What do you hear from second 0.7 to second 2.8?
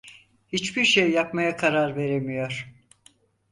şey yapmaya karar veremiyor…